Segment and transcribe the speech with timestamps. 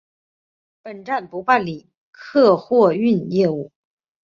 [0.81, 3.71] 本站不办理客货运业务。